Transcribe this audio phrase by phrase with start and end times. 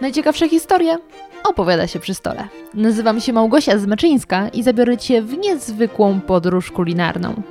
[0.00, 0.98] Najciekawsze historie
[1.44, 2.48] opowiada się przy stole.
[2.74, 7.42] Nazywam się Małgosia Zmaczyńska i zabiorę Cię w niezwykłą podróż kulinarną.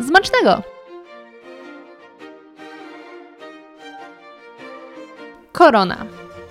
[0.00, 0.62] Zmacznego!
[5.52, 6.06] Korona.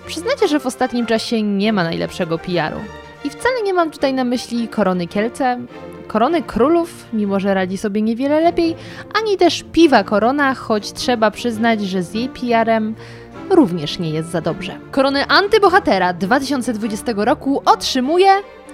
[0.06, 2.80] Przyznacie, że w ostatnim czasie nie ma najlepszego PR-u.
[3.24, 5.60] I wcale nie mam tutaj na myśli korony Kielce,
[6.06, 8.76] korony królów, mimo że radzi sobie niewiele lepiej,
[9.14, 12.94] ani też piwa korona, choć trzeba przyznać, że z jej PR-em
[13.50, 14.78] również nie jest za dobrze.
[14.90, 18.30] Korony antybohatera 2020 roku otrzymuje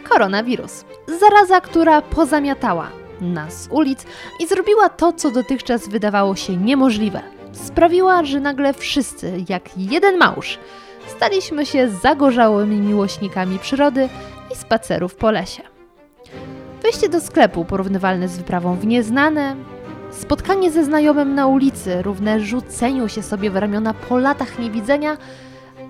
[0.09, 0.85] koronawirus.
[1.21, 2.89] Zaraza, która pozamiatała
[3.21, 4.07] nas ulic
[4.41, 7.21] i zrobiła to, co dotychczas wydawało się niemożliwe.
[7.53, 10.59] Sprawiła, że nagle wszyscy, jak jeden małż,
[11.07, 14.09] staliśmy się zagorzałymi miłośnikami przyrody
[14.53, 15.63] i spacerów po lesie.
[16.83, 19.57] Wejście do sklepu porównywalne z wyprawą w nieznane,
[20.13, 25.17] spotkanie ze znajomym na ulicy równe rzuceniu się sobie w ramiona po latach niewidzenia,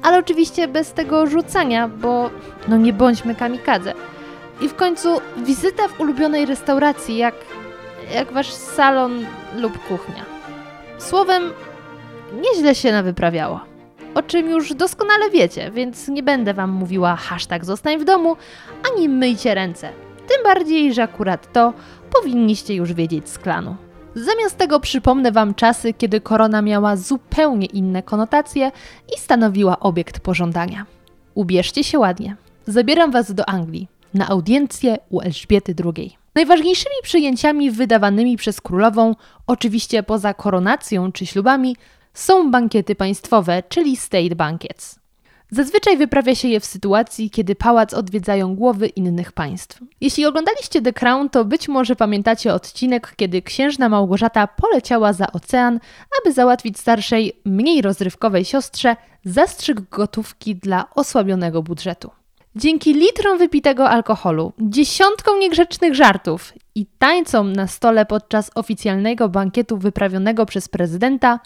[0.02, 2.30] ale oczywiście bez tego rzucania, bo
[2.68, 3.94] no nie bądźmy kamikadze.
[4.60, 7.34] I w końcu wizyta w ulubionej restauracji, jak,
[8.14, 10.24] jak wasz salon lub kuchnia.
[10.98, 11.42] Słowem,
[12.40, 13.60] nieźle się nawyprawiało.
[14.14, 18.36] O czym już doskonale wiecie, więc nie będę wam mówiła hashtag zostań w domu,
[18.92, 19.88] ani myjcie ręce.
[20.28, 21.72] Tym bardziej, że akurat to
[22.14, 23.76] powinniście już wiedzieć z klanu.
[24.14, 28.72] Zamiast tego przypomnę Wam czasy, kiedy korona miała zupełnie inne konotacje
[29.16, 30.86] i stanowiła obiekt pożądania.
[31.34, 32.36] Ubierzcie się ładnie.
[32.66, 36.16] Zabieram Was do Anglii na audiencję u Elżbiety II.
[36.34, 39.14] Najważniejszymi przyjęciami wydawanymi przez królową,
[39.46, 41.76] oczywiście poza koronacją czy ślubami,
[42.14, 45.01] są bankiety państwowe, czyli state banquets.
[45.54, 49.78] Zazwyczaj wyprawia się je w sytuacji, kiedy pałac odwiedzają głowy innych państw.
[50.00, 55.80] Jeśli oglądaliście The Crown, to być może pamiętacie odcinek, kiedy księżna Małgorzata poleciała za ocean,
[56.20, 62.10] aby załatwić starszej, mniej rozrywkowej siostrze zastrzyk gotówki dla osłabionego budżetu.
[62.56, 70.46] Dzięki litrom wypitego alkoholu, dziesiątkom niegrzecznych żartów i tańcom na stole podczas oficjalnego bankietu wyprawionego
[70.46, 71.40] przez prezydenta,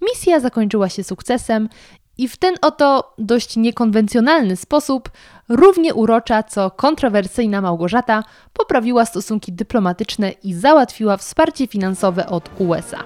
[0.00, 1.68] misja zakończyła się sukcesem
[2.20, 5.10] i w ten oto dość niekonwencjonalny sposób
[5.48, 12.98] równie urocza co kontrowersyjna Małgorzata poprawiła stosunki dyplomatyczne i załatwiła wsparcie finansowe od USA.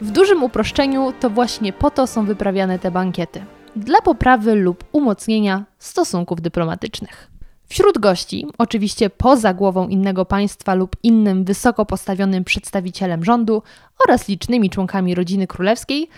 [0.00, 3.44] W dużym uproszczeniu to właśnie po to są wyprawiane te bankiety
[3.76, 7.30] dla poprawy lub umocnienia stosunków dyplomatycznych.
[7.68, 13.62] Wśród gości, oczywiście poza głową innego państwa lub innym wysoko postawionym przedstawicielem rządu
[14.04, 16.08] oraz licznymi członkami rodziny królewskiej,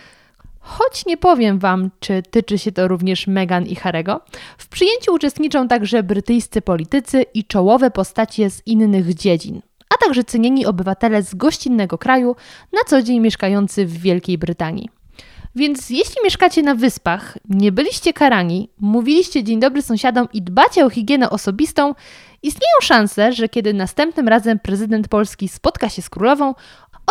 [0.59, 4.21] Choć nie powiem Wam, czy tyczy się to również Meghan i Harego,
[4.57, 10.65] w przyjęciu uczestniczą także brytyjscy politycy i czołowe postacie z innych dziedzin, a także cenieni
[10.65, 12.35] obywatele z gościnnego kraju,
[12.73, 14.89] na co dzień mieszkający w Wielkiej Brytanii.
[15.55, 20.89] Więc jeśli mieszkacie na wyspach, nie byliście karani, mówiliście dzień dobry sąsiadom i dbacie o
[20.89, 21.95] higienę osobistą,
[22.43, 26.55] istnieją szanse, że kiedy następnym razem prezydent Polski spotka się z królową,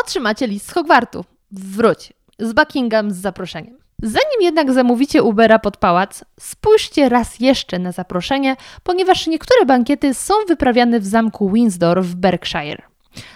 [0.01, 1.25] otrzymacie list z Hogwartu.
[1.53, 3.79] Wróć, z Buckingham z zaproszeniem.
[4.03, 10.35] Zanim jednak zamówicie Ubera pod pałac, spójrzcie raz jeszcze na zaproszenie, ponieważ niektóre bankiety są
[10.49, 12.83] wyprawiane w zamku Windsor w Berkshire.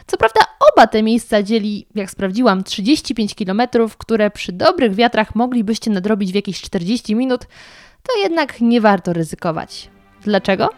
[0.07, 0.41] Co prawda
[0.73, 3.63] oba te miejsca dzieli, jak sprawdziłam, 35 km,
[3.99, 7.41] które przy dobrych wiatrach moglibyście nadrobić w jakieś 40 minut,
[8.03, 9.91] to jednak nie warto ryzykować.
[10.25, 10.69] Dlaczego?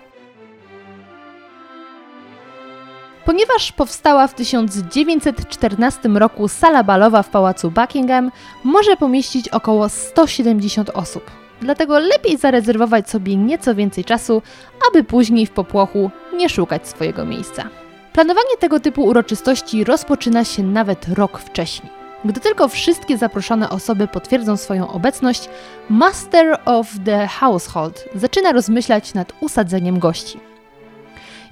[3.25, 8.31] Ponieważ powstała w 1914 roku sala balowa w pałacu Buckingham,
[8.65, 11.31] może pomieścić około 170 osób.
[11.61, 14.43] Dlatego lepiej zarezerwować sobie nieco więcej czasu,
[14.91, 17.65] aby później w popłochu nie szukać swojego miejsca.
[18.13, 21.93] Planowanie tego typu uroczystości rozpoczyna się nawet rok wcześniej.
[22.25, 25.49] Gdy tylko wszystkie zaproszone osoby potwierdzą swoją obecność,
[25.89, 30.54] Master of the Household zaczyna rozmyślać nad usadzeniem gości.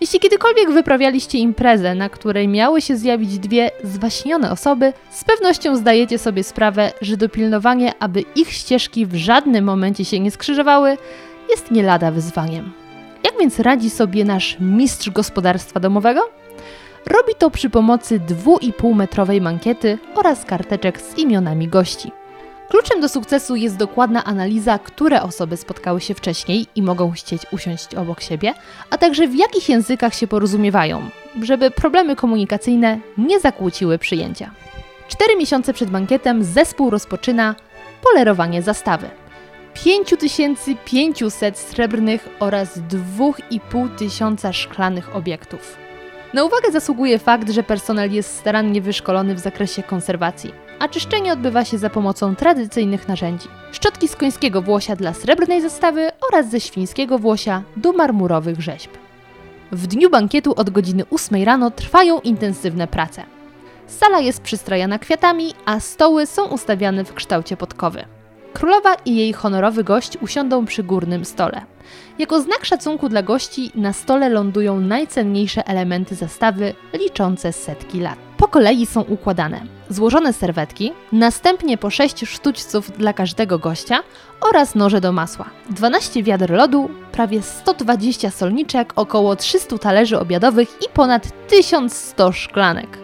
[0.02, 6.18] Jeśli kiedykolwiek wyprawialiście imprezę, na której miały się zjawić dwie zwaśnione osoby, z pewnością zdajecie
[6.18, 10.96] sobie sprawę, że dopilnowanie, aby ich ścieżki w żadnym momencie się nie skrzyżowały,
[11.50, 12.72] jest nie lada wyzwaniem.
[13.24, 16.20] Jak więc radzi sobie nasz mistrz gospodarstwa domowego?
[17.06, 22.21] Robi to przy pomocy 2,5 metrowej mankiety oraz karteczek z imionami gości.
[22.72, 27.94] Kluczem do sukcesu jest dokładna analiza, które osoby spotkały się wcześniej i mogą chcieć usiąść
[27.94, 28.54] obok siebie,
[28.90, 31.10] a także w jakich językach się porozumiewają,
[31.42, 34.50] żeby problemy komunikacyjne nie zakłóciły przyjęcia.
[35.08, 37.54] Cztery miesiące przed bankietem zespół rozpoczyna
[38.02, 39.10] polerowanie zastawy.
[39.74, 45.76] 5500 srebrnych oraz 2500 szklanych obiektów.
[46.34, 51.64] Na uwagę zasługuje fakt, że personel jest starannie wyszkolony w zakresie konserwacji a czyszczenie odbywa
[51.64, 53.48] się za pomocą tradycyjnych narzędzi.
[53.72, 58.90] Szczotki z końskiego włosia dla srebrnej zestawy oraz ze świńskiego włosia do marmurowych rzeźb.
[59.72, 63.22] W dniu bankietu od godziny 8 rano trwają intensywne prace.
[63.86, 68.04] Sala jest przystrojona kwiatami, a stoły są ustawiane w kształcie podkowy.
[68.52, 71.62] Królowa i jej honorowy gość usiądą przy górnym stole.
[72.18, 78.18] Jako znak szacunku dla gości na stole lądują najcenniejsze elementy zastawy liczące setki lat.
[78.36, 79.60] Po kolei są układane
[79.92, 84.02] złożone serwetki, następnie po 6 sztućców dla każdego gościa
[84.40, 90.88] oraz noże do masła, 12 wiader lodu, prawie 120 solniczek, około 300 talerzy obiadowych i
[90.94, 92.98] ponad 1100 szklanek.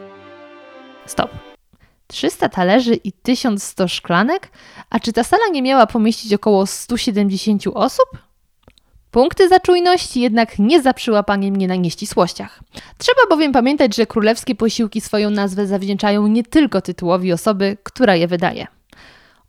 [1.07, 1.48] Stop.
[2.09, 4.51] 300 talerzy i 1100 szklanek?
[4.91, 8.09] A czy ta sala nie miała pomieścić około 170 osób?
[9.11, 12.61] Punkty za czujność jednak nie za przyłapanie mnie na nieścisłościach.
[12.99, 18.29] Trzeba bowiem pamiętać, że królewskie posiłki swoją nazwę zawdzięczają nie tylko tytułowi osoby, która je
[18.29, 18.67] wydaje.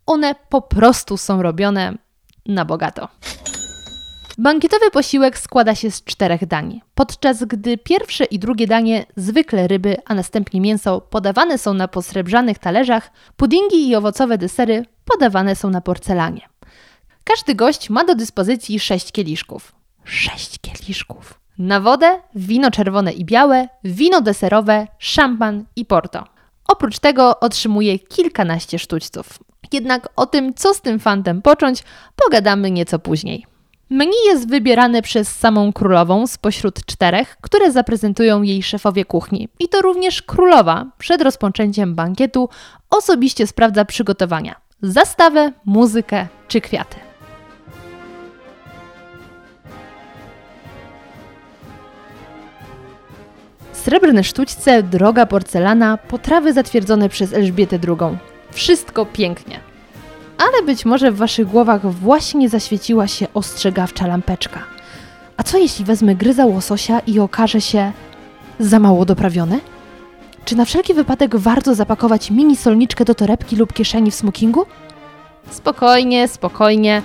[0.06, 1.94] One po prostu są robione
[2.46, 3.08] na bogato.
[4.42, 9.98] Bankietowy posiłek składa się z czterech dań, podczas gdy pierwsze i drugie danie, zwykle ryby,
[10.06, 15.82] a następnie mięso, podawane są na posrebrzanych talerzach, puddingi i owocowe desery podawane są na
[15.82, 16.42] porcelanie.
[17.24, 19.72] Każdy gość ma do dyspozycji sześć kieliszków.
[20.04, 21.40] Sześć kieliszków.
[21.58, 26.24] Na wodę wino czerwone i białe, wino deserowe, szampan i porto.
[26.68, 29.40] Oprócz tego otrzymuje kilkanaście sztućców.
[29.74, 31.84] Jednak o tym, co z tym fantem począć,
[32.26, 33.59] pogadamy nieco później.
[33.90, 39.50] Menu jest wybierane przez samą królową spośród czterech, które zaprezentują jej szefowie kuchni.
[39.60, 42.50] I to również królowa przed rozpoczęciem bankietu
[42.90, 46.96] osobiście sprawdza przygotowania: zastawę, muzykę czy kwiaty.
[53.72, 58.18] Srebrne sztućce, droga porcelana, potrawy zatwierdzone przez Elżbietę II.
[58.52, 59.69] Wszystko pięknie
[60.40, 64.60] ale być może w waszych głowach właśnie zaświeciła się ostrzegawcza lampeczka.
[65.38, 67.92] A co jeśli wezmę gryza łososia i okaże się
[68.60, 69.60] za mało doprawione?
[70.46, 74.66] Czy na wszelki wypadek warto zapakować mini solniczkę do torebki lub kieszeni w smokingu?
[75.50, 77.02] Spokojnie, spokojnie.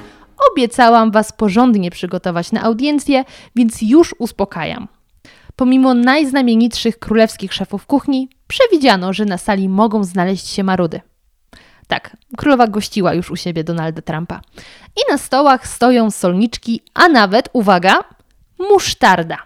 [0.52, 3.24] Obiecałam Was porządnie przygotować na audiencję,
[3.56, 4.88] więc już uspokajam.
[5.56, 11.00] Pomimo najznamienitszych królewskich szefów kuchni, przewidziano, że na sali mogą znaleźć się marudy.
[11.88, 14.40] Tak, królowa gościła już u siebie Donalda Trumpa.
[14.96, 18.04] I na stołach stoją solniczki, a nawet, uwaga,
[18.58, 19.38] musztarda.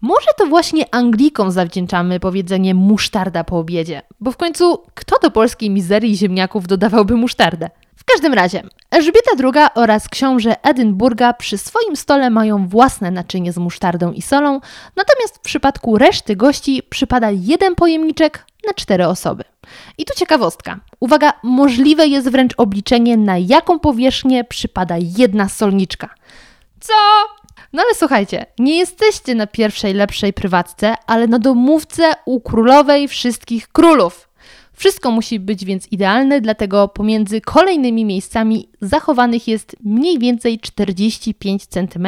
[0.00, 5.70] Może to właśnie Anglikom zawdzięczamy powiedzenie musztarda po obiedzie, bo w końcu kto do polskiej
[5.70, 7.70] mizerii ziemniaków dodawałby musztardę?
[7.96, 13.58] W każdym razie, Elżbieta II oraz książę Edynburga przy swoim stole mają własne naczynie z
[13.58, 14.60] musztardą i solą,
[14.96, 19.44] natomiast w przypadku reszty gości przypada jeden pojemniczek na cztery osoby.
[19.98, 20.80] I tu ciekawostka.
[21.00, 26.14] Uwaga, możliwe jest wręcz obliczenie, na jaką powierzchnię przypada jedna solniczka.
[26.80, 26.94] Co?
[27.72, 33.68] No ale słuchajcie, nie jesteście na pierwszej lepszej prywatce, ale na domówce u królowej wszystkich
[33.68, 34.28] królów.
[34.72, 42.06] Wszystko musi być więc idealne, dlatego pomiędzy kolejnymi miejscami zachowanych jest mniej więcej 45 cm,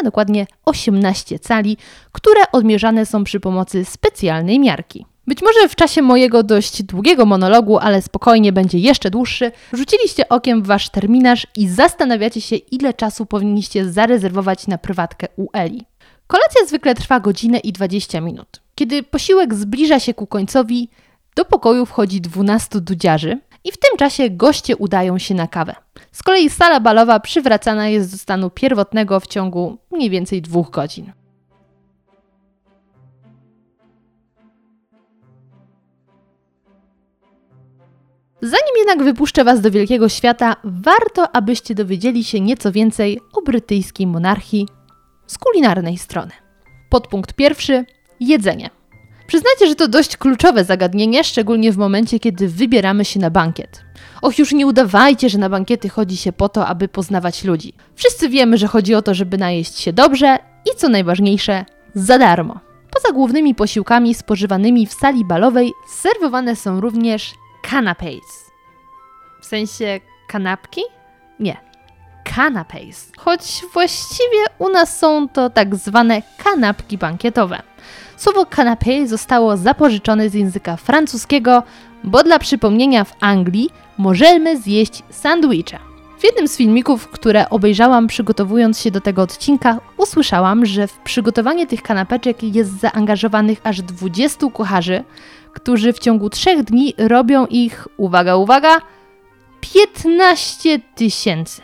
[0.00, 1.76] a dokładnie 18 cali,
[2.12, 5.06] które odmierzane są przy pomocy specjalnej miarki.
[5.26, 10.62] Być może w czasie mojego dość długiego monologu, ale spokojnie będzie jeszcze dłuższy, rzuciliście okiem
[10.62, 15.86] w wasz terminarz i zastanawiacie się, ile czasu powinniście zarezerwować na prywatkę u Eli.
[16.26, 18.60] Kolacja zwykle trwa godzinę i 20 minut.
[18.74, 20.88] Kiedy posiłek zbliża się ku końcowi,
[21.36, 25.74] do pokoju wchodzi 12 dudziarzy i w tym czasie goście udają się na kawę.
[26.12, 31.12] Z kolei sala balowa przywracana jest do stanu pierwotnego w ciągu mniej więcej dwóch godzin.
[38.44, 44.06] Zanim jednak wypuszczę Was do wielkiego świata, warto, abyście dowiedzieli się nieco więcej o brytyjskiej
[44.06, 44.68] monarchii
[45.26, 46.32] z kulinarnej strony.
[46.90, 47.84] Podpunkt pierwszy
[48.20, 48.70] jedzenie.
[49.26, 53.84] Przyznajcie, że to dość kluczowe zagadnienie, szczególnie w momencie, kiedy wybieramy się na bankiet.
[54.22, 57.72] Och, już nie udawajcie, że na bankiety chodzi się po to, aby poznawać ludzi.
[57.94, 62.60] Wszyscy wiemy, że chodzi o to, żeby najeść się dobrze i co najważniejsze, za darmo.
[62.90, 67.34] Poza głównymi posiłkami spożywanymi w sali balowej serwowane są również
[67.70, 68.50] canapés.
[69.40, 70.80] W sensie kanapki?
[71.40, 71.56] Nie.
[72.24, 73.12] Canapés.
[73.18, 77.62] Choć właściwie u nas są to tak zwane kanapki bankietowe.
[78.16, 81.62] Słowo canapé zostało zapożyczone z języka francuskiego,
[82.04, 85.93] bo dla przypomnienia w Anglii możemy zjeść sandwicha.
[86.24, 91.66] W jednym z filmików, które obejrzałam przygotowując się do tego odcinka, usłyszałam, że w przygotowanie
[91.66, 95.04] tych kanapeczek jest zaangażowanych aż 20 kucharzy,
[95.52, 98.80] którzy w ciągu 3 dni robią ich, uwaga, uwaga,
[99.60, 101.62] 15 tysięcy.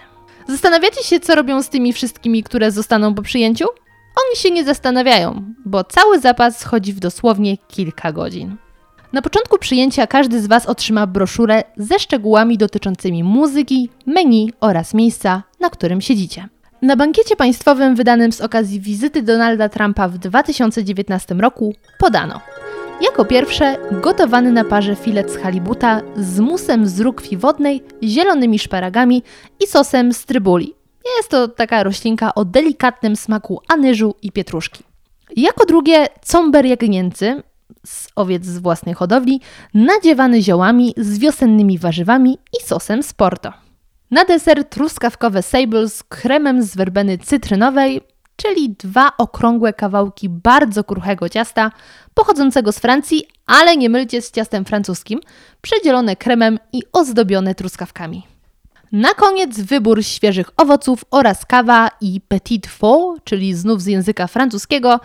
[0.48, 3.66] Zastanawiacie się, co robią z tymi wszystkimi, które zostaną po przyjęciu?
[4.26, 8.56] Oni się nie zastanawiają, bo cały zapas schodzi w dosłownie kilka godzin.
[9.12, 15.42] Na początku przyjęcia każdy z Was otrzyma broszurę ze szczegółami dotyczącymi muzyki, menu oraz miejsca,
[15.60, 16.48] na którym siedzicie.
[16.82, 22.40] Na bankiecie państwowym wydanym z okazji wizyty Donalda Trumpa w 2019 roku podano
[23.00, 29.22] jako pierwsze gotowany na parze filet z halibuta z musem z rukwi wodnej, zielonymi szparagami
[29.60, 30.74] i sosem z trybuli.
[31.16, 34.84] Jest to taka roślinka o delikatnym smaku anyżu i pietruszki.
[35.36, 37.42] Jako drugie comber jagnięcy
[37.86, 39.40] z owiec z własnej hodowli,
[39.74, 43.52] nadziewany ziołami z wiosennymi warzywami i sosem z porto.
[44.10, 48.00] Na deser truskawkowe sable z kremem z werbeny cytrynowej,
[48.36, 51.70] czyli dwa okrągłe kawałki bardzo kruchego ciasta
[52.14, 55.20] pochodzącego z Francji, ale nie mylcie z ciastem francuskim,
[55.60, 58.22] przedzielone kremem i ozdobione truskawkami.
[58.92, 65.00] Na koniec wybór świeżych owoców oraz kawa i petit faux, czyli znów z języka francuskiego,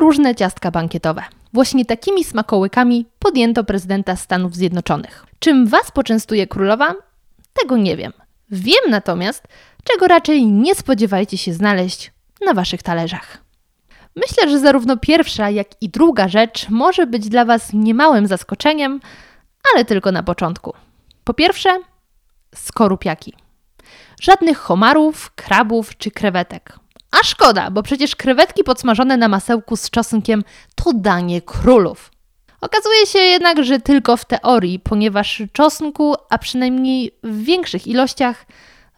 [0.00, 1.22] różne ciastka bankietowe.
[1.52, 5.26] Właśnie takimi smakołykami podjęto prezydenta Stanów Zjednoczonych.
[5.38, 6.94] Czym Was poczęstuje królowa?
[7.52, 8.12] Tego nie wiem.
[8.50, 9.48] Wiem natomiast,
[9.84, 12.12] czego raczej nie spodziewajcie się znaleźć
[12.46, 13.38] na Waszych talerzach.
[14.16, 19.00] Myślę, że zarówno pierwsza, jak i druga rzecz może być dla Was niemałym zaskoczeniem,
[19.74, 20.72] ale tylko na początku.
[21.24, 21.78] Po pierwsze,
[22.54, 23.34] skorupiaki.
[24.20, 26.78] Żadnych homarów, krabów czy krewetek.
[27.10, 32.10] A szkoda, bo przecież krewetki podsmażone na masełku z czosnkiem to danie królów.
[32.60, 38.46] Okazuje się jednak, że tylko w teorii, ponieważ czosnku, a przynajmniej w większych ilościach,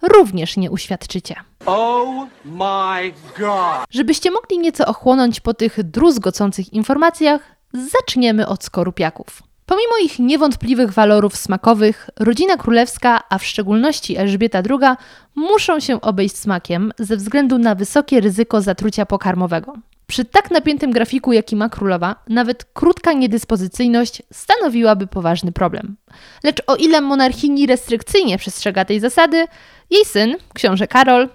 [0.02, 1.35] również nie uświadczycie.
[1.66, 3.85] Oh my god!
[3.90, 7.40] Żebyście mogli nieco ochłonąć po tych druzgocących informacjach,
[7.73, 9.42] zaczniemy od skorupiaków.
[9.73, 14.97] Pomimo ich niewątpliwych walorów smakowych, rodzina królewska, a w szczególności Elżbieta II,
[15.35, 19.73] muszą się obejść smakiem ze względu na wysokie ryzyko zatrucia pokarmowego.
[20.07, 25.97] Przy tak napiętym grafiku, jaki ma królowa, nawet krótka niedyspozycyjność stanowiłaby poważny problem.
[26.45, 29.47] Lecz o ile monarchini restrykcyjnie przestrzega tej zasady,
[29.91, 31.29] jej syn, książę Karol,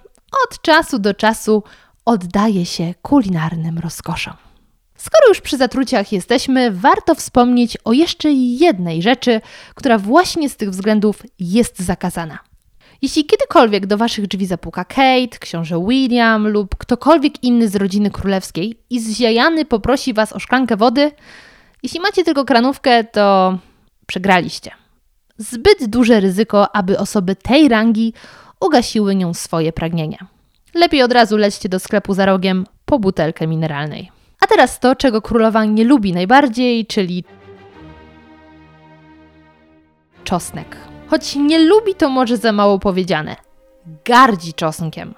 [0.48, 1.62] od czasu do czasu
[2.04, 4.47] oddaje się kulinarnym rozkoszom.
[4.98, 9.40] Skoro już przy zatruciach jesteśmy, warto wspomnieć o jeszcze jednej rzeczy,
[9.74, 12.38] która właśnie z tych względów jest zakazana.
[13.02, 18.78] Jeśli kiedykolwiek do waszych drzwi zapuka Kate, książę William lub ktokolwiek inny z rodziny królewskiej
[18.90, 21.10] i zziajany poprosi was o szklankę wody,
[21.82, 23.58] jeśli macie tylko kranówkę, to
[24.06, 24.70] przegraliście.
[25.36, 28.12] Zbyt duże ryzyko, aby osoby tej rangi
[28.60, 30.18] ugasiły nią swoje pragnienia.
[30.74, 34.17] Lepiej od razu lećcie do sklepu za rogiem po butelkę mineralnej.
[34.40, 37.24] A teraz to, czego królowa nie lubi najbardziej, czyli
[40.24, 40.76] czosnek.
[41.06, 43.36] Choć nie lubi, to może za mało powiedziane.
[44.04, 45.14] Gardzi czosnkiem.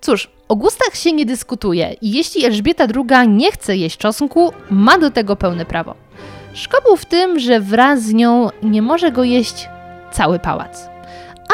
[0.00, 4.98] Cóż, o gustach się nie dyskutuje i jeśli Elżbieta II nie chce jeść czosnku, ma
[4.98, 5.94] do tego pełne prawo.
[6.52, 9.68] Szkoda w tym, że wraz z nią nie może go jeść
[10.12, 10.95] cały pałac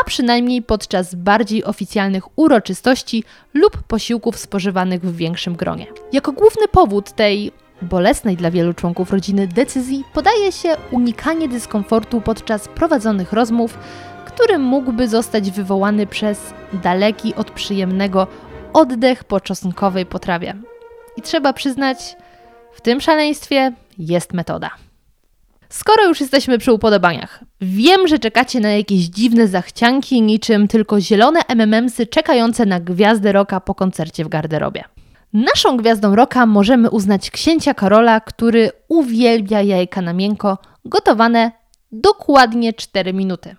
[0.01, 5.87] a przynajmniej podczas bardziej oficjalnych uroczystości lub posiłków spożywanych w większym gronie.
[6.13, 12.69] Jako główny powód tej bolesnej dla wielu członków rodziny decyzji podaje się unikanie dyskomfortu podczas
[12.69, 13.79] prowadzonych rozmów,
[14.25, 18.27] który mógłby zostać wywołany przez daleki od przyjemnego
[18.73, 20.55] oddech po czosnkowej potrawie.
[21.17, 22.17] I trzeba przyznać,
[22.73, 24.71] w tym szaleństwie jest metoda.
[25.69, 31.41] Skoro już jesteśmy przy upodobaniach, wiem, że czekacie na jakieś dziwne zachcianki, niczym tylko zielone
[31.49, 34.85] MMMsy czekające na gwiazdę roka po koncercie w garderobie.
[35.33, 41.53] Naszą gwiazdą roka możemy uznać księcia Karola, który uwielbia jajka na miękko, gotowane
[41.93, 43.57] dokładnie 4 minuty.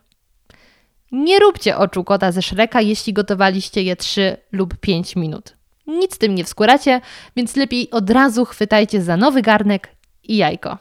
[1.12, 5.56] Nie róbcie oczu kota ze Szreka, jeśli gotowaliście je 3 lub 5 minut.
[5.88, 7.02] Nic tym nie wskóracie,
[7.36, 9.90] więc lepiej od razu chwytajcie za nowy garnek
[10.24, 10.78] i jajko.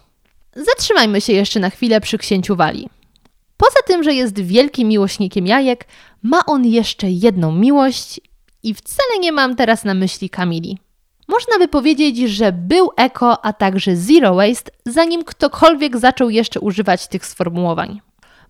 [0.56, 2.88] Zatrzymajmy się jeszcze na chwilę przy księciu Wali.
[3.62, 5.86] Poza tym, że jest wielkim miłośnikiem jajek,
[6.22, 8.20] ma on jeszcze jedną miłość
[8.62, 10.78] i wcale nie mam teraz na myśli Kamili.
[11.28, 17.08] Można by powiedzieć, że był eko, a także zero waste, zanim ktokolwiek zaczął jeszcze używać
[17.08, 18.00] tych sformułowań.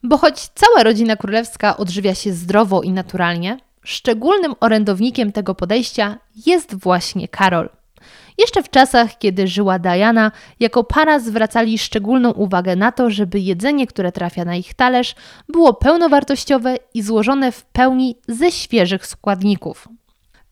[0.03, 6.75] Bo choć cała rodzina królewska odżywia się zdrowo i naturalnie, szczególnym orędownikiem tego podejścia jest
[6.75, 7.69] właśnie Karol–
[8.39, 13.87] Jeszcze w czasach, kiedy żyła Diana, jako para zwracali szczególną uwagę na to, żeby jedzenie,
[13.87, 15.15] które trafia na ich talerz,
[15.49, 19.89] było pełnowartościowe i złożone w pełni ze świeżych składników.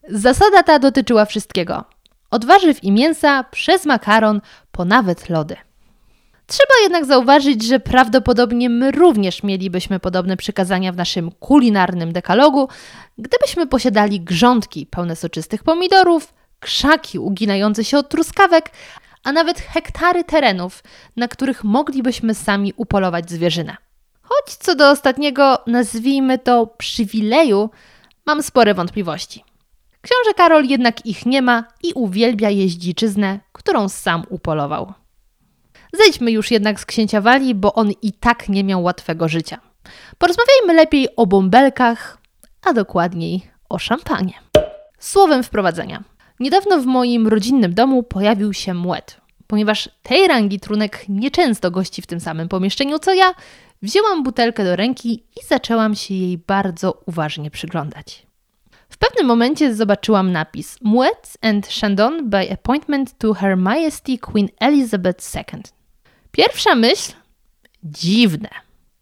[0.08, 1.84] Zasada ta dotyczyła wszystkiego:
[2.30, 4.40] od warzyw i mięsa, przez makaron,
[4.72, 5.56] po nawet lody.
[6.46, 12.68] Trzeba jednak zauważyć, że prawdopodobnie my również mielibyśmy podobne przykazania w naszym kulinarnym dekalogu,
[13.18, 18.70] gdybyśmy posiadali grządki pełne soczystych pomidorów, krzaki uginające się od truskawek,
[19.24, 20.82] a nawet hektary terenów,
[21.16, 23.76] na których moglibyśmy sami upolować zwierzynę.
[24.22, 27.70] Choć co do ostatniego, nazwijmy to przywileju,
[28.26, 29.44] mam spore wątpliwości.
[30.00, 34.92] Książę Karol jednak ich nie ma i uwielbia jeździczyznę, którą sam upolował.
[35.92, 39.60] Zejdźmy już jednak z księcia Wali, bo on i tak nie miał łatwego życia.
[40.18, 42.18] Porozmawiajmy lepiej o bąbelkach,
[42.62, 44.32] a dokładniej o szampanie.
[44.98, 46.02] Słowem wprowadzenia.
[46.40, 49.20] Niedawno w moim rodzinnym domu pojawił się młet.
[49.46, 53.34] Ponieważ tej rangi trunek nieczęsto gości w tym samym pomieszczeniu co ja,
[53.82, 58.26] wzięłam butelkę do ręki i zaczęłam się jej bardzo uważnie przyglądać.
[58.88, 65.36] W pewnym momencie zobaczyłam napis Moet and Chandon by appointment to Her Majesty Queen Elizabeth
[65.36, 65.62] II.
[66.30, 67.12] Pierwsza myśl?
[67.84, 68.48] Dziwne.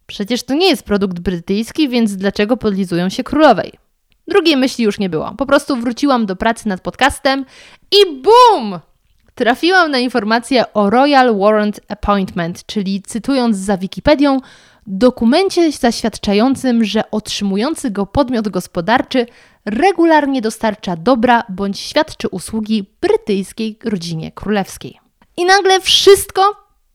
[0.07, 3.73] Przecież to nie jest produkt brytyjski, więc dlaczego podlizują się królowej?
[4.29, 5.35] Drugiej myśli już nie było.
[5.39, 7.45] Po prostu wróciłam do pracy nad podcastem
[7.93, 8.79] i BUM!
[9.35, 14.41] Trafiłam na informację o Royal Warrant Appointment, czyli cytując za Wikipedią,
[14.87, 19.27] dokumencie zaświadczającym, że otrzymujący go podmiot gospodarczy
[19.65, 25.01] regularnie dostarcza dobra bądź świadczy usługi brytyjskiej rodzinie królewskiej.
[25.37, 26.43] I nagle wszystko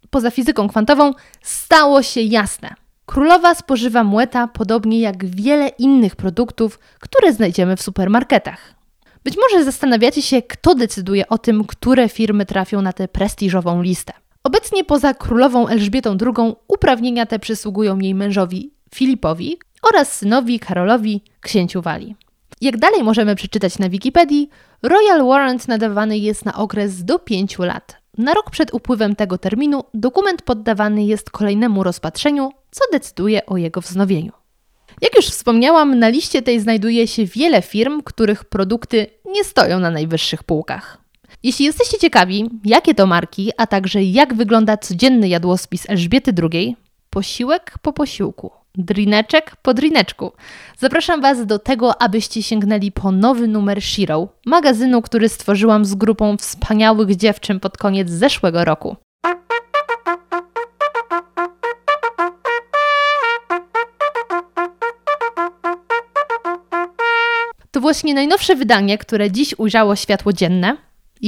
[0.09, 1.11] poza fizyką kwantową
[1.41, 2.82] stało się jasne.
[3.05, 8.73] Królowa spożywa młeta podobnie jak wiele innych produktów, które znajdziemy w supermarketach.
[9.23, 14.13] Być może zastanawiacie się, kto decyduje o tym, które firmy trafią na tę prestiżową listę.
[14.43, 21.81] Obecnie poza królową Elżbietą II uprawnienia te przysługują jej mężowi Filipowi oraz synowi Karolowi, księciu
[21.81, 22.15] Walii.
[22.61, 24.49] Jak dalej możemy przeczytać na Wikipedii,
[24.83, 29.83] Royal Warrant nadawany jest na okres do 5 lat, na rok przed upływem tego terminu
[29.93, 34.31] dokument poddawany jest kolejnemu rozpatrzeniu, co decyduje o jego wznowieniu.
[35.01, 39.91] Jak już wspomniałam, na liście tej znajduje się wiele firm, których produkty nie stoją na
[39.91, 40.97] najwyższych półkach.
[41.43, 46.75] Jeśli jesteście ciekawi, jakie to marki, a także jak wygląda codzienny jadłospis Elżbiety II,
[47.09, 50.31] posiłek po posiłku, drineczek po drineczku.
[50.77, 56.37] Zapraszam Was do tego, abyście sięgnęli po nowy numer Shiro, magazynu, który stworzyłam z grupą
[56.37, 58.95] wspaniałych dziewczyn pod koniec zeszłego roku.
[67.71, 70.77] To właśnie najnowsze wydanie, które dziś ujrzało światło dzienne,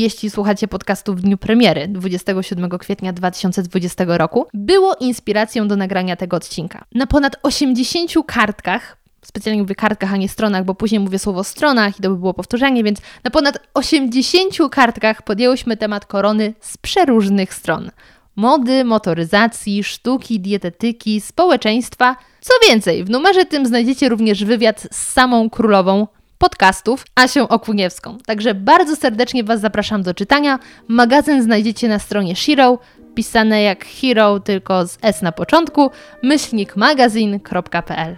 [0.02, 6.38] jeśli słuchacie podcastu w dniu premiery 27 kwietnia 2020 roku, było inspiracją do nagrania tego
[6.38, 6.86] odcinka.
[6.96, 12.00] Na ponad 80 kartkach specjalnie mówię kartkach, a nie stronach, bo później mówię słowo stronach
[12.00, 17.54] i to by było powtórzenie, więc na ponad 80 kartkach podjęłyśmy temat korony z przeróżnych
[17.54, 17.92] stron.
[18.36, 22.16] Mody, motoryzacji, sztuki, dietetyki, społeczeństwa.
[22.42, 28.18] Co więcej, w numerze tym znajdziecie również wywiad z samą królową, podcastów Asią Okuniewską.
[28.26, 30.60] Także bardzo serdecznie Was zapraszam do czytania.
[30.88, 32.80] Magazyn znajdziecie na stronie Shiro,
[33.16, 35.92] pisane jak Hero, tylko z S na początku,
[36.24, 38.16] myślnikmagazin.pl.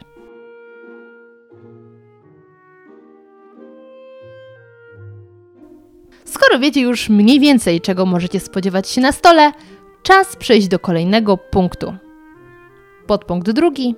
[6.26, 9.52] Skoro wiecie już mniej więcej, czego możecie spodziewać się na stole,
[10.04, 11.96] czas przejść do kolejnego punktu.
[13.08, 13.96] Podpunkt drugi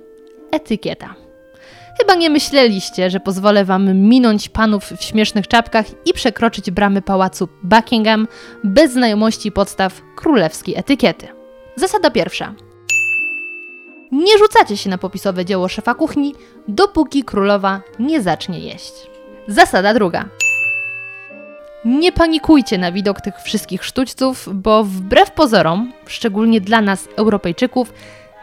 [0.52, 1.19] etykieta.
[2.00, 7.48] Chyba nie myśleliście, że pozwolę wam minąć panów w śmiesznych czapkach i przekroczyć bramy pałacu
[7.62, 8.28] Buckingham
[8.64, 11.28] bez znajomości podstaw królewskiej etykiety.
[11.76, 12.54] Zasada pierwsza.
[14.12, 16.34] Nie rzucacie się na popisowe dzieło szefa kuchni,
[16.68, 18.92] dopóki królowa nie zacznie jeść.
[19.48, 20.28] Zasada druga.
[21.84, 27.92] Nie panikujcie na widok tych wszystkich sztućców, bo wbrew pozorom, szczególnie dla nas, Europejczyków,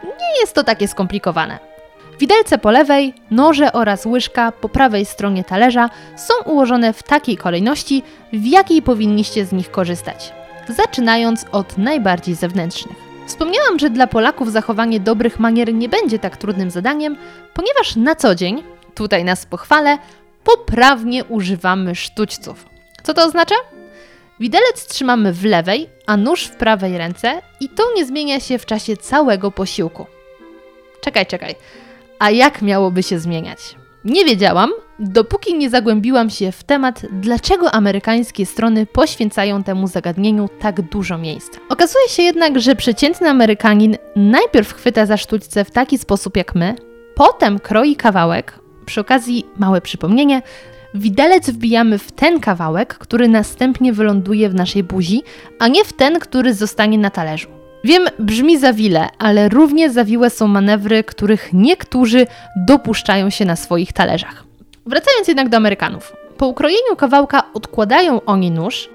[0.04, 1.67] nie jest to takie skomplikowane.
[2.18, 8.02] Widelce po lewej, noże oraz łyżka po prawej stronie talerza są ułożone w takiej kolejności,
[8.32, 10.32] w jakiej powinniście z nich korzystać,
[10.68, 12.96] zaczynając od najbardziej zewnętrznych.
[13.26, 17.16] Wspomniałam, że dla Polaków zachowanie dobrych manier nie będzie tak trudnym zadaniem,
[17.54, 18.62] ponieważ na co dzień,
[18.94, 19.98] tutaj nas pochwalę,
[20.44, 22.66] poprawnie używamy sztućców.
[23.02, 23.54] Co to oznacza?
[24.40, 28.66] Widelec trzymamy w lewej, a nóż w prawej ręce i to nie zmienia się w
[28.66, 30.06] czasie całego posiłku.
[31.00, 31.54] Czekaj, czekaj.
[32.18, 33.76] A jak miałoby się zmieniać?
[34.04, 40.82] Nie wiedziałam, dopóki nie zagłębiłam się w temat, dlaczego amerykańskie strony poświęcają temu zagadnieniu tak
[40.82, 41.58] dużo miejsca.
[41.68, 46.74] Okazuje się jednak, że przeciętny Amerykanin najpierw chwyta za sztućce w taki sposób jak my,
[47.14, 50.42] potem kroi kawałek, przy okazji małe przypomnienie,
[50.94, 55.22] widelec wbijamy w ten kawałek, który następnie wyląduje w naszej buzi,
[55.58, 57.57] a nie w ten, który zostanie na talerzu.
[57.84, 64.44] Wiem, brzmi zawile, ale równie zawiłe są manewry, których niektórzy dopuszczają się na swoich talerzach.
[64.86, 66.12] Wracając jednak do Amerykanów.
[66.36, 68.90] Po ukrojeniu kawałka odkładają oni nóż,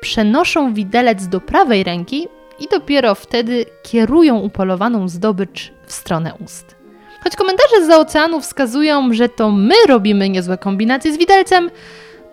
[0.00, 6.76] przenoszą widelec do prawej ręki i dopiero wtedy kierują upolowaną zdobycz w stronę ust.
[7.24, 11.70] Choć komentarze z oceanu wskazują, że to my robimy niezłe kombinacje z widelcem,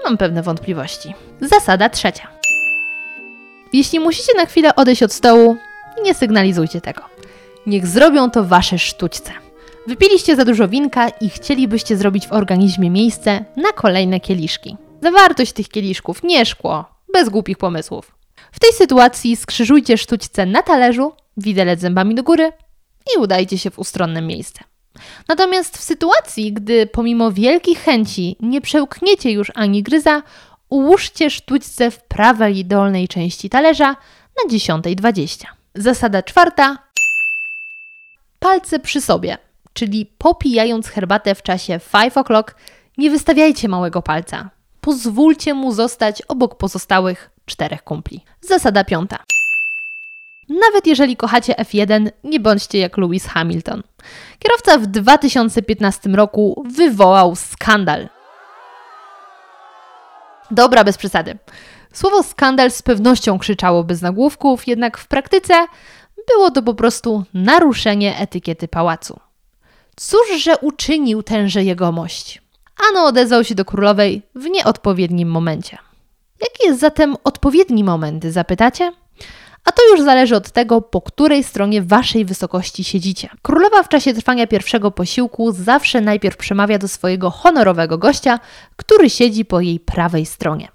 [0.03, 1.13] mam pewne wątpliwości.
[1.41, 2.27] Zasada trzecia.
[3.73, 5.57] Jeśli musicie na chwilę odejść od stołu,
[6.03, 7.01] nie sygnalizujcie tego.
[7.65, 9.31] Niech zrobią to wasze sztućce.
[9.87, 14.77] Wypiliście za dużo winka i chcielibyście zrobić w organizmie miejsce na kolejne kieliszki.
[15.01, 18.15] Zawartość tych kieliszków nie szkło, bez głupich pomysłów.
[18.51, 22.51] W tej sytuacji skrzyżujcie sztućce na talerzu, widelec zębami do góry
[23.15, 24.63] i udajcie się w ustronne miejsce.
[25.27, 30.21] Natomiast w sytuacji, gdy pomimo wielkich chęci nie przełkniecie już ani gryza,
[30.69, 33.95] ułóżcie sztućce w prawej dolnej części talerza
[34.43, 35.45] na 10.20.
[35.75, 36.77] Zasada czwarta.
[38.39, 39.37] Palce przy sobie,
[39.73, 42.43] czyli popijając herbatę w czasie 5 o'clock,
[42.97, 44.49] nie wystawiajcie małego palca.
[44.81, 48.23] Pozwólcie mu zostać obok pozostałych czterech kumpli.
[48.41, 49.19] Zasada piąta.
[50.49, 53.83] Nawet jeżeli kochacie F1, nie bądźcie jak Lewis Hamilton.
[54.39, 58.09] Kierowca w 2015 roku wywołał skandal.
[60.51, 61.37] Dobra, bez przesady.
[61.93, 65.53] Słowo skandal z pewnością krzyczałoby z nagłówków, jednak w praktyce
[66.27, 69.19] było to po prostu naruszenie etykiety pałacu.
[69.95, 72.41] Cóż, że uczynił tenże jegomość?
[72.89, 75.77] Ano odezwał się do królowej w nieodpowiednim momencie.
[76.41, 78.91] Jaki jest zatem odpowiedni moment, zapytacie?
[79.65, 83.29] A to już zależy od tego, po której stronie waszej wysokości siedzicie.
[83.41, 88.39] Królowa w czasie trwania pierwszego posiłku zawsze najpierw przemawia do swojego honorowego gościa,
[88.75, 90.67] który siedzi po jej prawej stronie.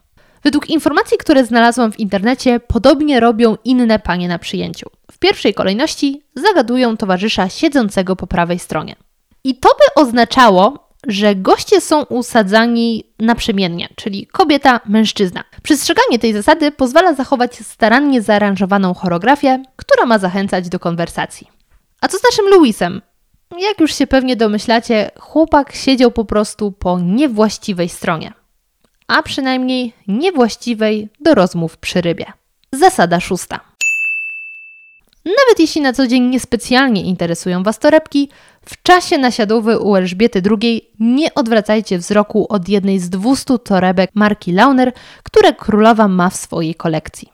[0.42, 4.90] Według informacji, które znalazłam w internecie, podobnie robią inne panie na przyjęciu.
[5.12, 8.96] W pierwszej kolejności zagadują towarzysza siedzącego po prawej stronie.
[9.44, 15.45] I to by oznaczało, że goście są usadzani naprzemiennie, czyli kobieta, mężczyzna.
[15.63, 21.51] Przestrzeganie tej zasady pozwala zachować starannie zaaranżowaną choreografię, która ma zachęcać do konwersacji.
[22.01, 23.03] A co z naszym Louisem?
[23.59, 28.33] Jak już się pewnie domyślacie, chłopak siedział po prostu po niewłaściwej stronie,
[29.07, 32.27] a przynajmniej niewłaściwej do rozmów przy rybie.
[32.73, 33.61] Zasada szósta.
[35.25, 38.29] Nawet jeśli na co dzień niespecjalnie interesują Was torebki,
[38.64, 44.53] w czasie nasiadowy u Elżbiety II nie odwracajcie wzroku od jednej z 200 torebek marki
[44.53, 44.92] Launer,
[45.23, 47.29] które królowa ma w swojej kolekcji.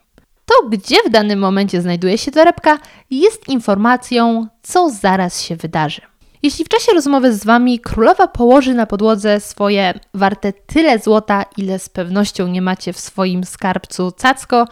[0.46, 2.78] To, gdzie w danym momencie znajduje się torebka,
[3.10, 6.00] jest informacją, co zaraz się wydarzy.
[6.42, 11.78] Jeśli w czasie rozmowy z Wami królowa położy na podłodze swoje warte tyle złota, ile
[11.78, 14.66] z pewnością nie macie w swoim skarbcu cacko,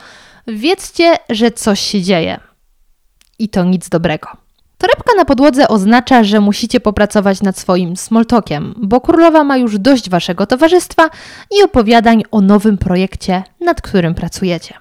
[0.46, 2.40] wiedzcie, że coś się dzieje.
[3.38, 4.43] I to nic dobrego.
[4.84, 10.10] Torebka na podłodze oznacza, że musicie popracować nad swoim smoltokiem, bo królowa ma już dość
[10.10, 11.10] waszego towarzystwa
[11.50, 14.74] i opowiadań o nowym projekcie, nad którym pracujecie.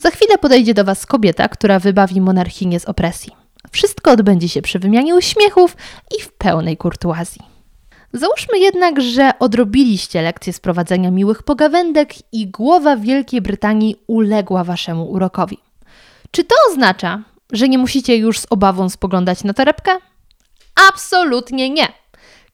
[0.00, 3.32] Za chwilę podejdzie do was kobieta, która wybawi monarchinię z opresji.
[3.70, 5.76] Wszystko odbędzie się przy wymianie uśmiechów
[6.18, 7.42] i w pełnej kurtuazji.
[8.12, 15.58] Załóżmy jednak, że odrobiliście lekcję sprowadzenia miłych pogawędek i głowa Wielkiej Brytanii uległa waszemu urokowi.
[16.30, 19.90] Czy to oznacza, że nie musicie już z obawą spoglądać na torebkę?
[20.88, 21.88] Absolutnie nie.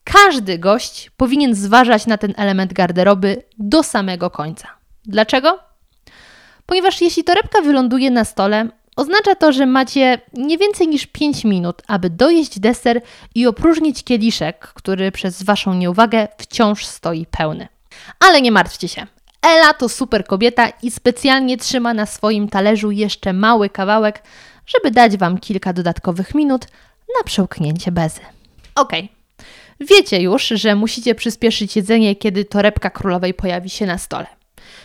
[0.03, 4.67] Każdy gość powinien zważać na ten element garderoby do samego końca.
[5.05, 5.59] Dlaczego?
[6.65, 11.81] Ponieważ jeśli torebka wyląduje na stole, oznacza to, że macie nie więcej niż 5 minut,
[11.87, 13.01] aby dojeść deser
[13.35, 17.67] i opróżnić kieliszek, który przez Waszą nieuwagę wciąż stoi pełny.
[18.19, 19.07] Ale nie martwcie się.
[19.41, 24.23] Ela to super kobieta i specjalnie trzyma na swoim talerzu jeszcze mały kawałek,
[24.73, 26.67] żeby dać Wam kilka dodatkowych minut
[27.17, 28.21] na przełknięcie bezy.
[28.75, 28.91] Ok.
[29.79, 34.27] Wiecie już, że musicie przyspieszyć jedzenie, kiedy torebka królowej pojawi się na stole.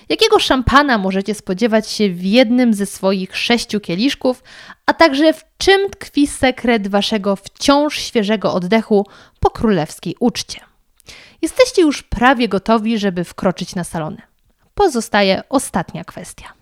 [0.09, 4.43] Jakiego szampana możecie spodziewać się w jednym ze swoich sześciu kieliszków,
[4.87, 9.07] a także w czym tkwi sekret waszego wciąż świeżego oddechu
[9.41, 10.61] po królewskiej uczcie?
[11.43, 14.23] Jesteście już prawie gotowi, żeby wkroczyć na salony.
[14.75, 16.53] Pozostaje ostatnia kwestia.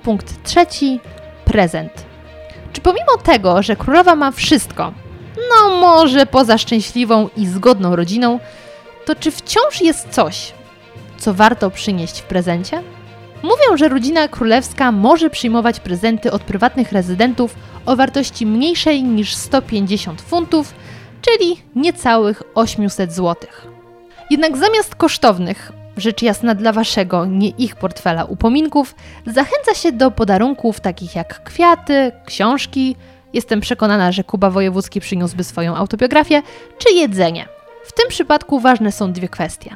[0.00, 1.00] Podpunkt trzeci
[1.44, 1.92] prezent.
[2.72, 4.92] Czy pomimo tego, że królowa ma wszystko,
[5.50, 8.40] no może poza szczęśliwą i zgodną rodziną,
[9.04, 10.52] to czy wciąż jest coś,
[11.18, 12.82] co warto przynieść w prezencie?
[13.42, 17.54] Mówią, że rodzina królewska może przyjmować prezenty od prywatnych rezydentów
[17.86, 20.74] o wartości mniejszej niż 150 funtów,
[21.20, 23.50] czyli niecałych 800 zł.
[24.30, 28.94] Jednak zamiast kosztownych, rzecz jasna dla waszego, nie ich portfela upominków,
[29.26, 32.96] zachęca się do podarunków takich jak kwiaty, książki,
[33.32, 36.42] jestem przekonana, że Kuba Wojewódzki przyniósłby swoją autobiografię,
[36.78, 37.48] czy jedzenie.
[37.84, 39.70] W tym przypadku ważne są dwie kwestie.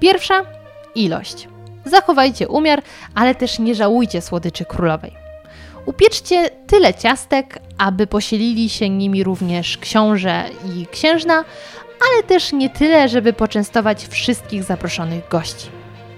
[0.00, 0.42] Pierwsza
[0.94, 1.48] ilość.
[1.84, 2.82] Zachowajcie umiar,
[3.14, 5.12] ale też nie żałujcie słodyczy królowej.
[5.86, 11.44] Upieczcie tyle ciastek, aby posielili się nimi również książę i księżna,
[12.00, 15.66] ale też nie tyle, żeby poczęstować wszystkich zaproszonych gości.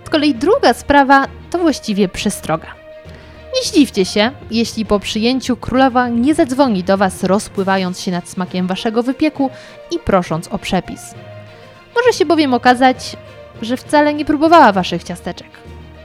[0.05, 2.75] Z kolei druga sprawa to właściwie przestroga.
[3.55, 8.67] Nie zdziwcie się, jeśli po przyjęciu królowa nie zadzwoni do Was, rozpływając się nad smakiem
[8.67, 9.51] Waszego wypieku
[9.91, 11.01] i prosząc o przepis.
[11.97, 13.17] Może się bowiem okazać,
[13.63, 15.49] że wcale nie próbowała Waszych ciasteczek.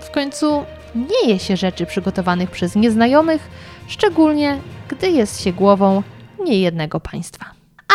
[0.02, 3.50] W końcu nie je się rzeczy przygotowanych przez nieznajomych,
[3.88, 4.60] szczególnie
[4.90, 6.04] gdy jest się głową
[6.46, 7.46] niejednego państwa.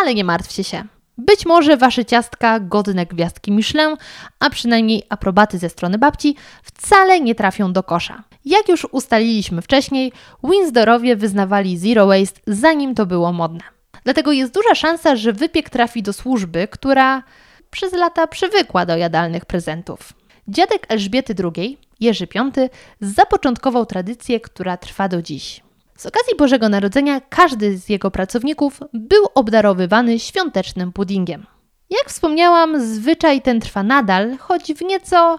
[0.03, 0.85] Ale nie martwcie się.
[1.26, 3.96] Być może wasze ciastka godne gwiazdki Michelin,
[4.38, 8.24] a przynajmniej aprobaty ze strony babci, wcale nie trafią do kosza.
[8.44, 10.12] Jak już ustaliliśmy wcześniej,
[10.44, 13.61] Windsorowie wyznawali zero waste, zanim to było modne.
[14.04, 17.22] Dlatego jest duża szansa, że wypiek trafi do służby, która
[17.70, 20.12] przez lata przywykła do jadalnych prezentów.
[20.48, 22.68] Dziadek Elżbiety II, Jerzy V,
[23.00, 25.62] zapoczątkował tradycję, która trwa do dziś.
[26.01, 31.47] Z okazji Bożego Narodzenia każdy z jego pracowników był obdarowywany świątecznym puddingiem.
[31.91, 35.39] Jak wspomniałam, zwyczaj ten trwa nadal, choć w nieco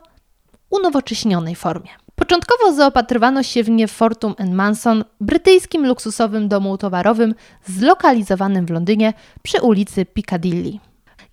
[0.70, 1.90] unowocześnionej formie.
[2.16, 9.62] Początkowo zaopatrywano się w nie Fortum Manson, brytyjskim luksusowym domu towarowym zlokalizowanym w Londynie przy
[9.62, 10.80] ulicy Piccadilly.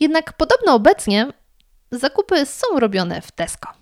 [0.01, 1.27] Jednak podobno obecnie
[1.91, 3.78] zakupy są robione w Tesco.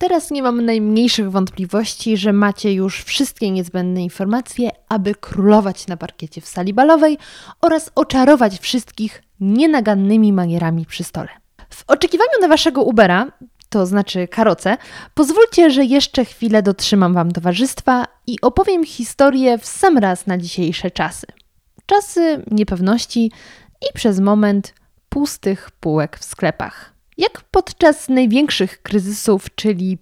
[0.00, 6.40] Teraz nie mam najmniejszych wątpliwości, że macie już wszystkie niezbędne informacje, aby królować na parkiecie
[6.40, 7.18] w sali balowej
[7.60, 11.28] oraz oczarować wszystkich nienagannymi manierami przy stole.
[11.70, 13.32] W oczekiwaniu na waszego Ubera,
[13.68, 14.76] to znaczy karoce,
[15.14, 20.90] pozwólcie, że jeszcze chwilę dotrzymam wam towarzystwa i opowiem historię w sam raz na dzisiejsze
[20.90, 21.26] czasy.
[21.86, 23.32] Czasy niepewności
[23.82, 24.74] i przez moment
[25.08, 26.99] pustych półek w sklepach.
[27.20, 29.98] Jak podczas największych kryzysów, czyli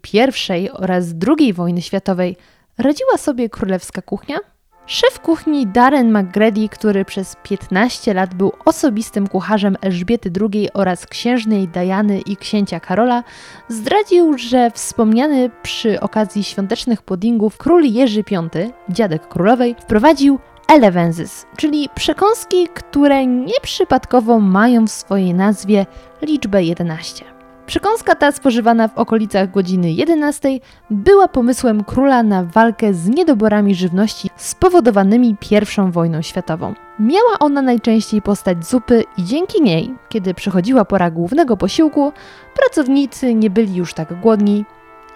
[0.52, 2.36] I oraz II wojny światowej,
[2.78, 4.38] radziła sobie królewska kuchnia?
[4.86, 11.68] Szef kuchni Darren McGrady, który przez 15 lat był osobistym kucharzem Elżbiety II oraz księżnej
[11.68, 13.24] Diany i księcia Karola,
[13.68, 18.48] zdradził, że wspomniany przy okazji świątecznych puddingów król Jerzy V,
[18.88, 25.86] dziadek królowej, wprowadził elevenses, czyli przekąski, które nieprzypadkowo mają w swojej nazwie
[26.22, 27.24] liczbę 11.
[27.66, 30.48] Przekąska ta spożywana w okolicach godziny 11
[30.90, 36.74] była pomysłem króla na walkę z niedoborami żywności spowodowanymi I wojną światową.
[36.98, 42.12] Miała ona najczęściej postać zupy i dzięki niej, kiedy przychodziła pora głównego posiłku,
[42.54, 44.64] pracownicy nie byli już tak głodni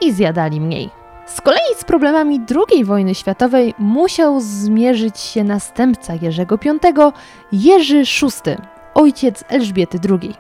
[0.00, 1.01] i zjadali mniej.
[1.26, 7.12] Z kolei z problemami II wojny światowej musiał zmierzyć się następca Jerzego V,
[7.52, 8.56] Jerzy VI,
[8.94, 10.35] ojciec Elżbiety II.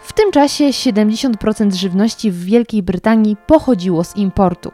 [0.00, 4.72] W tym czasie 70% żywności w Wielkiej Brytanii pochodziło z importu.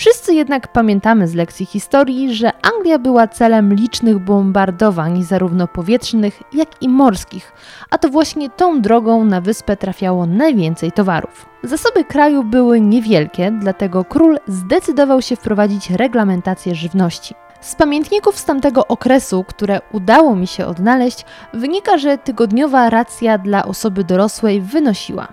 [0.00, 6.82] Wszyscy jednak pamiętamy z lekcji historii, że Anglia była celem licznych bombardowań, zarówno powietrznych, jak
[6.82, 7.52] i morskich,
[7.90, 11.46] a to właśnie tą drogą na wyspę trafiało najwięcej towarów.
[11.62, 17.34] Zasoby kraju były niewielkie, dlatego król zdecydował się wprowadzić reglamentację żywności.
[17.60, 23.64] Z pamiętników z tamtego okresu, które udało mi się odnaleźć, wynika, że tygodniowa racja dla
[23.64, 25.28] osoby dorosłej wynosiła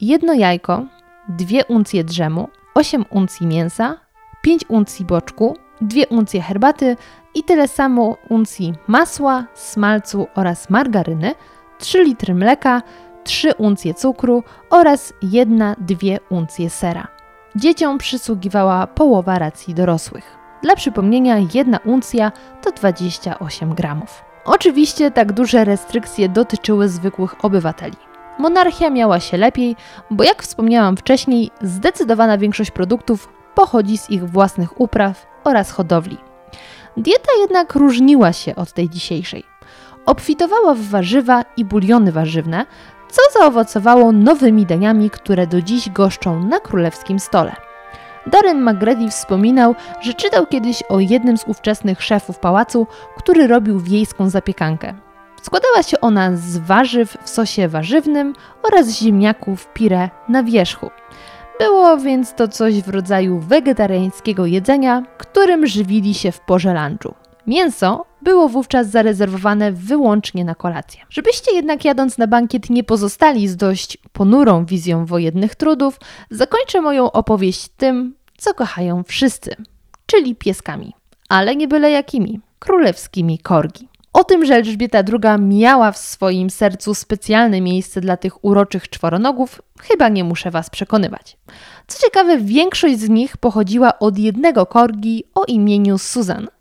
[0.00, 0.84] jedno jajko,
[1.28, 4.07] dwie uncje drzemu, 8 uncji mięsa,
[4.48, 6.96] 5 uncji boczku, 2 uncje herbaty
[7.34, 11.34] i tyle samo uncji masła, smalcu oraz margaryny,
[11.78, 12.82] 3 litry mleka,
[13.24, 17.08] 3 uncje cukru oraz 1-2 uncje sera.
[17.56, 20.38] Dzieciom przysługiwała połowa racji dorosłych.
[20.62, 22.32] Dla przypomnienia, jedna uncja
[22.62, 24.24] to 28 gramów.
[24.44, 27.96] Oczywiście tak duże restrykcje dotyczyły zwykłych obywateli.
[28.38, 29.76] Monarchia miała się lepiej,
[30.10, 36.18] bo jak wspomniałam wcześniej, zdecydowana większość produktów pochodzi z ich własnych upraw oraz hodowli.
[36.96, 39.44] Dieta jednak różniła się od tej dzisiejszej.
[40.06, 42.66] Obfitowała w warzywa i buliony warzywne,
[43.10, 47.56] co zaowocowało nowymi daniami, które do dziś goszczą na królewskim stole.
[48.26, 54.30] Darren McGrady wspominał, że czytał kiedyś o jednym z ówczesnych szefów pałacu, który robił wiejską
[54.30, 54.94] zapiekankę.
[55.42, 60.90] Składała się ona z warzyw w sosie warzywnym oraz ziemniaków pire na wierzchu.
[61.58, 67.14] Było więc to coś w rodzaju wegetariańskiego jedzenia, którym żywili się w porze lunchu.
[67.46, 71.00] Mięso było wówczas zarezerwowane wyłącznie na kolację.
[71.10, 77.12] Żebyście jednak jadąc na bankiet nie pozostali z dość ponurą wizją wojennych trudów, zakończę moją
[77.12, 79.56] opowieść tym, co kochają wszyscy,
[80.06, 80.94] czyli pieskami.
[81.28, 83.87] Ale nie byle jakimi, królewskimi korgi.
[84.12, 89.62] O tym, że Elżbieta II miała w swoim sercu specjalne miejsce dla tych uroczych czworonogów,
[89.80, 91.36] chyba nie muszę Was przekonywać.
[91.86, 96.48] Co ciekawe, większość z nich pochodziła od jednego korgi o imieniu Susan–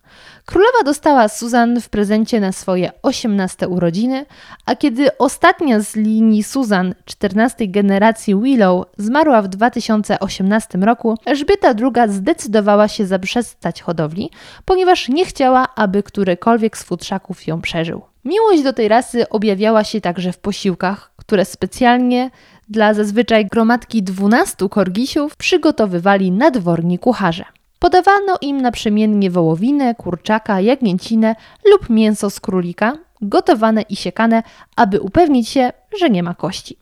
[0.47, 4.25] Królowa dostała Susan w prezencie na swoje 18 urodziny,
[4.65, 12.13] a kiedy ostatnia z linii Susan 14 generacji Willow zmarła w 2018 roku, Elżbieta II
[12.13, 14.29] zdecydowała się zaprzestać hodowli,
[14.65, 18.01] ponieważ nie chciała, aby którykolwiek z futrzaków ją przeżył.
[18.25, 22.31] Miłość do tej rasy objawiała się także w posiłkach, które specjalnie
[22.69, 27.56] dla zazwyczaj gromadki 12 korgisiów przygotowywali nadworni kucharze.
[27.79, 31.35] Podawano im naprzemiennie wołowinę, kurczaka, jagnięcinę
[31.71, 34.43] lub mięso z królika, gotowane i siekane,
[34.75, 36.77] aby upewnić się, że nie ma kości.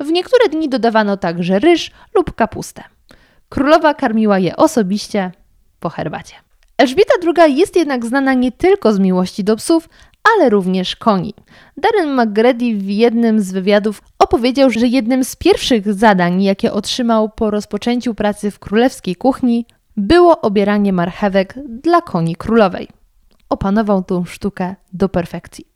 [0.00, 2.84] W niektóre dni dodawano także ryż lub kapustę.
[3.48, 5.32] Królowa karmiła je osobiście
[5.80, 6.34] po herbacie.
[6.78, 9.88] Elżbieta II jest jednak znana nie tylko z miłości do psów,
[10.34, 11.34] ale również koni.
[11.76, 17.50] Darren McGrady w jednym z wywiadów opowiedział, że jednym z pierwszych zadań, jakie otrzymał po
[17.50, 22.88] rozpoczęciu pracy w królewskiej kuchni, było obieranie marchewek dla koni królowej.
[23.48, 25.66] Opanował tą sztukę do perfekcji.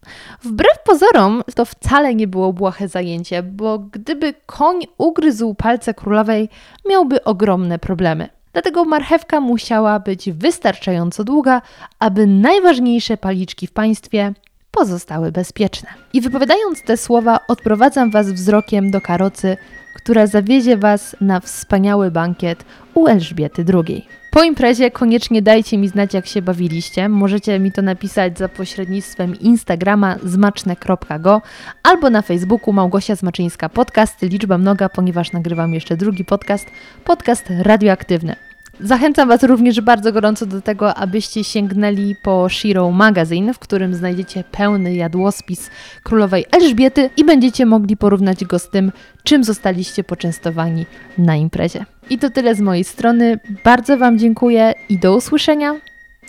[0.43, 6.49] Wbrew pozorom, to wcale nie było błahe zajęcie, bo gdyby koń ugryzł palce królowej,
[6.89, 8.29] miałby ogromne problemy.
[8.53, 11.63] Dlatego marchewka musiała być wystarczająco długa,
[11.99, 14.35] aby najważniejsze paliczki w państwie
[14.71, 15.89] pozostały bezpieczne.
[16.13, 19.57] I wypowiadając te słowa, odprowadzam Was wzrokiem do karocy
[19.95, 24.07] która zawiezie Was na wspaniały bankiet u Elżbiety II.
[24.31, 27.09] Po imprezie koniecznie dajcie mi znać, jak się bawiliście.
[27.09, 31.43] Możecie mi to napisać za pośrednictwem Instagrama zmaczne.go
[31.83, 36.67] albo na Facebooku Małgosia Zmaczyńska Podcast, liczba mnoga, ponieważ nagrywam jeszcze drugi podcast,
[37.05, 38.37] podcast radioaktywny.
[38.81, 44.45] Zachęcam Was również bardzo gorąco do tego, abyście sięgnęli po Shiro Magazine, w którym znajdziecie
[44.51, 45.71] pełny jadłospis
[46.03, 48.93] królowej Elżbiety i będziecie mogli porównać go z tym,
[49.25, 50.87] czym zostaliście poczęstowani
[51.19, 51.85] na imprezie.
[52.11, 53.39] I to tyle z mojej strony.
[53.65, 55.75] Bardzo Wam dziękuję i do usłyszenia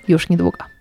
[0.08, 0.74] już niedługo.